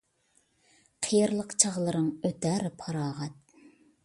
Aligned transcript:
قېرىلىق 1.09 1.53
چاغلىرىڭ 1.65 2.09
ئۆتەر 2.31 2.67
پاراغەت 2.81 3.39